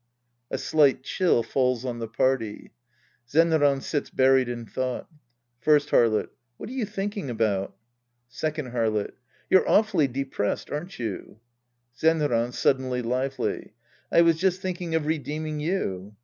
{A 0.49 0.57
slight 0.57 1.03
chill 1.03 1.43
falls 1.43 1.85
on 1.85 1.99
the 1.99 2.07
party. 2.07 2.71
Zenran 3.29 3.81
sits 3.83 4.09
buried 4.09 4.49
in 4.49 4.65
thought^ 4.65 5.05
First 5.59 5.89
Harlot. 5.91 6.29
What 6.57 6.69
are 6.71 6.73
you 6.73 6.87
thinking 6.87 7.29
about? 7.29 7.77
Second 8.27 8.71
Harlot. 8.71 9.11
You're 9.47 9.69
awfully 9.69 10.07
depressed, 10.07 10.71
aren't 10.71 10.97
you? 10.97 11.39
Zenran 11.95 12.51
{suddenly 12.51 13.03
lively'). 13.03 13.73
I 14.11 14.21
was 14.23 14.39
just 14.39 14.59
thinking 14.59 14.95
of 14.95 15.05
redeeming 15.05 15.59
you. 15.59 16.15